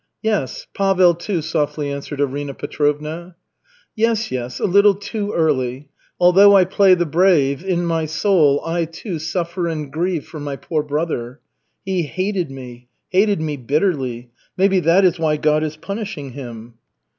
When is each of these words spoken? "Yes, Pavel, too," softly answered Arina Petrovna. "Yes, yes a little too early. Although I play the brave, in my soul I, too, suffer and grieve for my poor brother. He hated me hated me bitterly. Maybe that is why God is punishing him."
"Yes, 0.23 0.65
Pavel, 0.75 1.13
too," 1.13 1.43
softly 1.43 1.91
answered 1.91 2.19
Arina 2.21 2.55
Petrovna. 2.55 3.35
"Yes, 3.95 4.31
yes 4.31 4.59
a 4.59 4.65
little 4.65 4.95
too 4.95 5.31
early. 5.31 5.89
Although 6.19 6.55
I 6.57 6.65
play 6.65 6.95
the 6.95 7.05
brave, 7.05 7.63
in 7.63 7.85
my 7.85 8.07
soul 8.07 8.63
I, 8.65 8.85
too, 8.85 9.19
suffer 9.19 9.67
and 9.67 9.93
grieve 9.93 10.25
for 10.25 10.39
my 10.39 10.55
poor 10.55 10.81
brother. 10.81 11.39
He 11.85 12.01
hated 12.01 12.49
me 12.49 12.87
hated 13.09 13.39
me 13.41 13.57
bitterly. 13.57 14.31
Maybe 14.57 14.79
that 14.79 15.05
is 15.05 15.19
why 15.19 15.37
God 15.37 15.61
is 15.61 15.77
punishing 15.77 16.31
him." 16.31 16.79